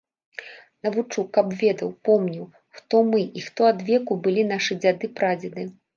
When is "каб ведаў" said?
1.35-1.91